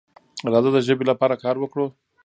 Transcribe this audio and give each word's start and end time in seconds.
راځه 0.51 0.69
د 0.73 0.77
ژبې 0.87 1.05
لپاره 1.11 1.41
کار 1.43 1.55
وکړو. 1.59 1.87